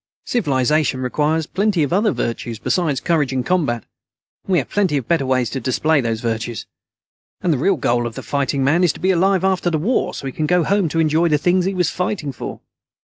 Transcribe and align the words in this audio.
Civilization 0.25 0.99
requires 1.01 1.45
plenty 1.45 1.83
of 1.83 1.93
other 1.93 2.11
virtues 2.11 2.57
besides 2.57 2.99
courage 2.99 3.31
in 3.31 3.43
combat, 3.43 3.83
and 4.43 4.51
we 4.53 4.57
have 4.57 4.67
plenty 4.67 4.97
of 4.97 5.07
better 5.07 5.27
ways 5.27 5.47
to 5.51 5.59
display 5.59 6.01
those 6.01 6.21
virtues. 6.21 6.65
And 7.41 7.53
the 7.53 7.59
real 7.59 7.77
goal 7.77 8.07
of 8.07 8.15
the 8.15 8.23
fighting 8.23 8.63
man 8.63 8.83
is 8.83 8.93
to 8.93 8.99
be 8.99 9.11
alive 9.11 9.43
after 9.43 9.69
the 9.69 9.77
war 9.77 10.15
so 10.15 10.25
he 10.25 10.33
can 10.33 10.47
go 10.47 10.63
home 10.63 10.89
to 10.89 10.99
enjoy 10.99 11.27
the 11.29 11.37
things 11.37 11.65
he 11.65 11.75
was 11.75 11.91
fighting 11.91 12.31
for." 12.31 12.61